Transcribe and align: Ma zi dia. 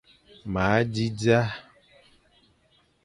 Ma 0.53 0.67
zi 0.91 1.05
dia. 1.19 1.41